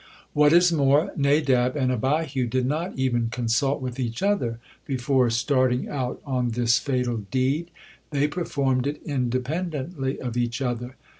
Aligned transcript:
What 0.33 0.51
is 0.51 0.71
more, 0.71 1.11
Nadab 1.15 1.75
and 1.75 1.91
Abihu 1.91 2.47
did 2.47 2.65
not 2.65 2.97
even 2.97 3.29
consult 3.29 3.83
with 3.83 3.99
each 3.99 4.23
other 4.23 4.57
before 4.83 5.29
starting 5.29 5.89
out 5.89 6.19
on 6.25 6.49
this 6.53 6.79
fatal 6.79 7.17
deed, 7.29 7.69
they 8.09 8.27
performed 8.27 8.87
it 8.87 8.99
independently 9.05 10.19
of 10.19 10.37
each 10.37 10.59
other. 10.59 10.95